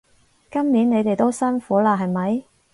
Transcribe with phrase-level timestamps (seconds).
[0.49, 2.43] 今年你哋都辛苦喇係咪？